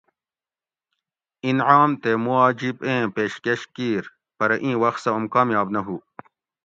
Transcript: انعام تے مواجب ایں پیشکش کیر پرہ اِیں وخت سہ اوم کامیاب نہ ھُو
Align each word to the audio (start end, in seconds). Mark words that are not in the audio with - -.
انعام 1.49 1.91
تے 2.01 2.11
مواجب 2.25 2.75
ایں 2.87 3.03
پیشکش 3.15 3.61
کیر 3.75 4.03
پرہ 4.37 4.55
اِیں 4.63 4.75
وخت 4.83 4.99
سہ 5.03 5.09
اوم 5.15 5.25
کامیاب 5.33 5.67
نہ 5.75 5.81
ھُو 5.85 5.95